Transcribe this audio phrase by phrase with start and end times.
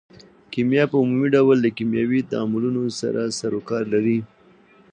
[0.53, 4.19] کیمیا په عمومي ډول له کیمیاوي تعاملونو سره سرو کار لري.